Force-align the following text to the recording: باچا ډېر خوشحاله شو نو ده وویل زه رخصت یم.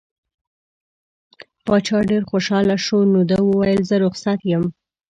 باچا 1.65 1.99
ډېر 2.09 2.23
خوشحاله 2.31 2.75
شو 2.85 2.97
نو 3.13 3.21
ده 3.29 3.37
وویل 3.43 3.81
زه 3.89 3.95
رخصت 4.05 4.39
یم. 4.51 4.63